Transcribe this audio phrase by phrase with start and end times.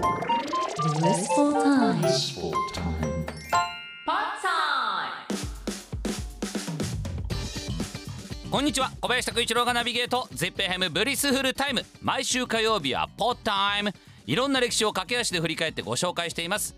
[0.00, 2.00] Blissful time.
[2.00, 3.26] Blissful time.
[4.06, 5.12] Pod Time.
[8.50, 13.92] こんにちは小林拓一郎がナビゲート ZIPFM ブリスフルタイム毎週火曜日は Pod Time
[14.26, 16.74] いろんな歴史を駆け足で振り返ってご紹介しています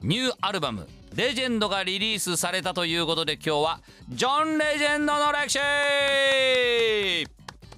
[0.00, 5.58] ニューアルバム「レジェンド」がリリースされたということで今日はジョン・レジェンドの歴史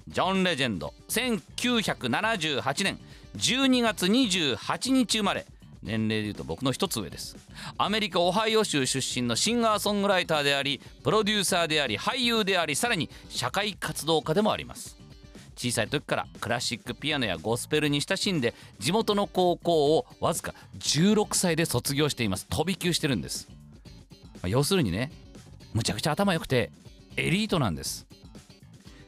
[0.07, 2.97] ジョン・レジェンド1978年
[3.35, 5.45] 12月28日生まれ。
[5.83, 7.37] 年齢でいうと僕の一つ上です。
[7.77, 14.97] アメリカ・オハイオ州出身のシンガーソングライターでありプロデューサーであり俳優でありさらに社会活動家でもあります。
[15.55, 22.47] 小さい時からクラシックピアノやゴスペルに親しんで地元の高校をわずか16歳で卒業しています。
[22.49, 23.47] 飛び級してるんです、
[24.35, 25.11] まあ要するにね
[25.73, 26.71] むちゃくちゃ頭良くて
[27.15, 28.07] エリートなんです。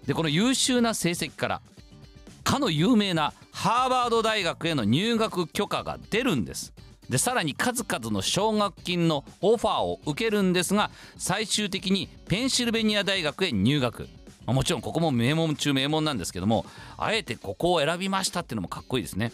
[0.06, 1.62] でこの優秀な成績から
[2.48, 6.74] かの有名なハーバード大学への入学許可が出るんです。
[7.10, 14.08] でさらに数々の奨学金のオファーを受けるんですが最終的にペンシルベニア大学へ入学。
[14.46, 16.66] もちろんここも名門中名門なんですけども
[16.98, 19.34] あえてここを選びましたっていうのもかっこいいですね。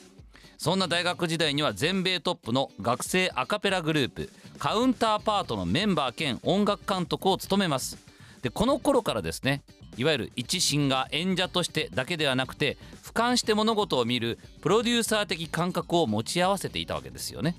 [0.58, 8.00] そんな大学時代には全米トップの学生アカペラグループカウンターパートのメンバー兼音楽監督を務めます。
[8.42, 9.62] でこの頃からですね
[9.98, 17.56] いわゆる一シンガー演者としてだけではなくて俯瞰して物事を見るプロデューサー的感覚を持ち合わせていたわけですよね。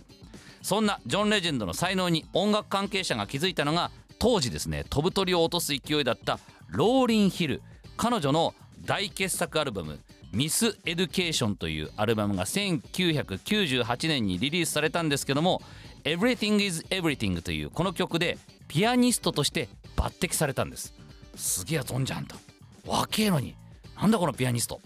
[0.62, 7.60] そんなジョン・レジェンドの才能に音楽関係者が気づいたのが当時ですね飛ぶ鳥を落とす勢いだったローリン・ヒル
[7.98, 8.54] 彼女の
[8.86, 10.00] 大傑作アルバム
[10.32, 15.62] 「ミス・エデュケーション」というアルバムが1998年にリリースされたんですけども
[16.04, 20.94] 「Everything is Everything」というこの曲でピアニストとして抜擢されたんです。
[21.36, 22.36] すげえ飛んじゃんと
[22.86, 23.54] 若えのに。
[23.96, 24.80] なんだこのピアニスト。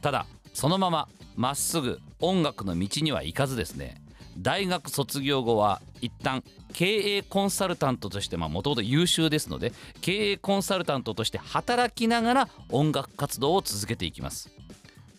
[0.00, 4.00] ただそのまままっすぐ音楽の道には行かずですね。
[4.38, 14.50] 大学卒業後は一旦経営コンサルタントとしてもともと優秀ですので経営コンサルタントとして働きながら音楽活動を続けていきます。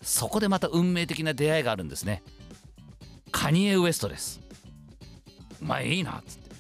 [0.02, 2.24] そこでまた運命的な出会いがあるんですね。
[3.31, 4.42] カニエ・ウエストです。
[5.62, 6.52] お前いいなっつって。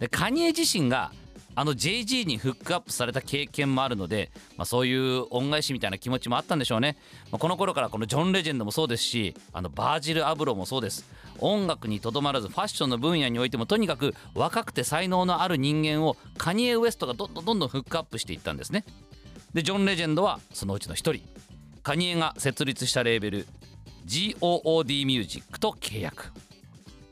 [0.00, 1.10] でカニエ自身が
[1.56, 6.98] あの JG にフックアップされた経験もあるので、まあ、そういう恩返しみたいな気持ちもあったんでしょうね、
[7.32, 11.04] まあ、この頃からこのジョン・レジェンドもそうですしあのバージル・アブロもそうです。
[11.38, 18.84] 音楽にとどまらずファッションの分野においてもとにかく若くて才能のある人間をカニエ・ウエストがどんどんどんどんフックアップしていったんですね。
[19.54, 21.22] でジョン・レジェンドはそのうちの一人。
[21.82, 23.46] カニエが設立したレーベル
[24.06, 26.32] GOOD ミュージックと契約。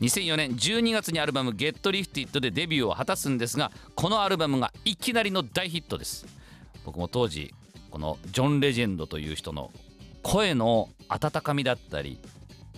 [0.01, 6.27] 2004年12月にアルバム「Get Lifted」でデビューを果たすんですがこのアルバムがいきなりの大ヒットです。
[6.85, 7.55] 僕も当時
[7.91, 9.71] このジョン・レジェンドという人の
[10.23, 12.19] 声の温かみだったり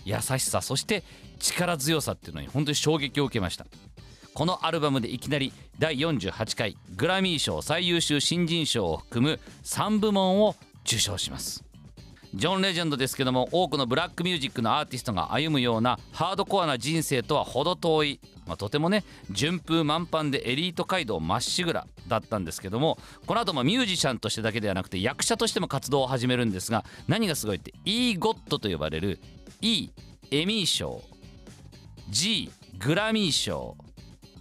[0.05, 1.03] 優しさそして
[1.39, 3.65] 力強さっていうのに本当に衝撃を受けました。
[4.33, 10.55] このアルバムでいきなり第48回グラミー賞最優秀新人賞を含む3部門を
[10.85, 11.66] 受賞します。
[12.37, 29.19] ジョン・レジェンドですけども多くのブラックミュージックのアーティストが歩むようなハードコアな人生とは程遠い、まあ、とてもね順風満帆でエリート街道まっしぐらだったんですけどもこの後もミュージシャンとしてだけではなくて役者としても活動を始めるんですが何がすごいって EGOT と呼ばれる
[29.61, 29.89] E
[30.29, 31.01] エミー賞
[32.09, 33.75] G グラミー賞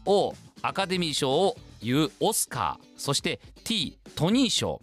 [0.05, 4.81] O アカデミー賞をいうオスカーそして T トニー賞。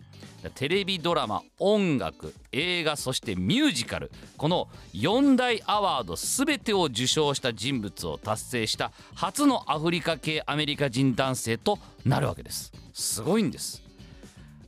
[0.49, 4.11] テレビドラマ音楽映画そしてミュージカル。
[4.37, 12.71] この4大アワード全てを受賞した人物を達成した初のアフリカ系アメリカ人男性となるわけです。
[12.93, 13.83] すごいんです。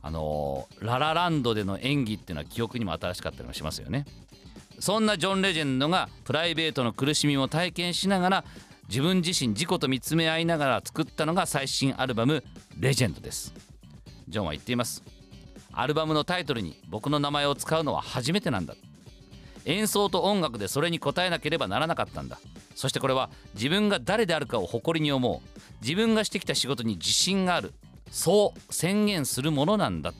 [0.02, 4.06] あのーララランドでの演技っていうのは記憶にも新しかったりもしますよね。
[4.78, 8.44] そんなジョン・レジェンドがプライベートの苦しみも体験しながら
[8.88, 12.44] 自分自身自己と見つめ合いながら作ったのが最新アルバム
[12.78, 13.52] 「レジェンド」です。
[14.28, 15.15] ジョンは言っています。
[15.78, 18.74] アルバムのタイトルに僕の名前を使うのは初めてなんだ。
[19.66, 22.38] 演奏と音楽でそれに応えなければならなかったんだ。
[22.74, 25.60] そしてこれは自分が誰であるかを誇りに思う。
[25.82, 27.74] 自分がしてきた仕事に自信がある。
[28.10, 30.14] そう宣言するものなんだ。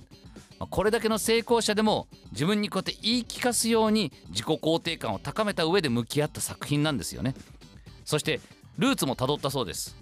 [0.59, 7.35] まこれだけの成功者でも自分にこうやって言い聞かすように自己肯定感を高めた上で向き合った作品なんですよね。
[8.05, 8.41] そして
[8.77, 9.97] ルーツもたどったそうです。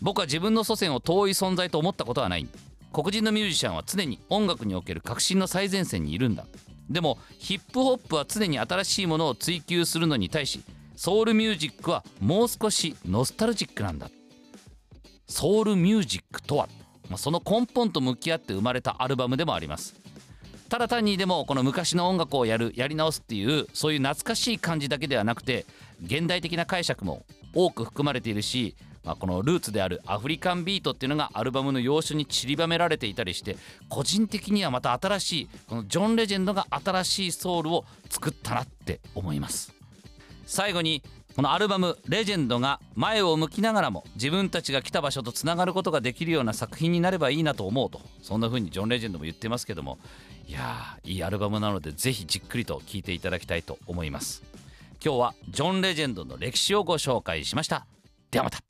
[0.00, 2.48] 僕は自分の祖先を遠い存在と思ったことはない。
[2.94, 6.46] 黒人のミュージシャンは常に音楽における革新の最前線にいるんだ。
[6.88, 10.62] でもヒップホップは常に新しいものを追求するのに対し
[10.94, 14.10] ソウルミュージックはもう少しノスタルジックなんだ。
[15.26, 16.68] ソウルミュージックとは、
[17.10, 19.96] ま、その根本と向き合って生まれたアルバムでもあります。
[20.68, 25.66] ただ単にでもこの昔の音楽をやるやり直すっていうそういう懐かしい感じだけではなくて
[26.04, 27.24] 現代的な解釈も
[27.54, 33.56] 多く含まれているし、まあ、このルーツであるアフリカンビートっていうのがアルバムの要所に散りばめられていたりして
[33.88, 39.72] 個人的にはまた新しいこのジョン・レジェンドが新しいソウルを作ったなって思います。
[40.46, 41.02] 最後に
[41.36, 49.98] このアルバム「レジェンド」が前を向きながらも自分たちが来た場所とつながることができるような作品になればいいなと思うとそんな風にジョン・レジェンドも言ってますけども
[50.46, 54.42] いやいいアルバムなのでぜひじっくりと聴いていただきたいと思います。
[55.04, 57.86] 今日はジョン・レジェンドの歴史をご紹介しました。
[58.30, 58.63] ではまた。